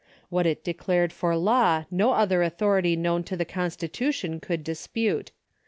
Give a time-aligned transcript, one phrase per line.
[0.29, 5.31] What it declared for law no other authority known to the constitution could dispute.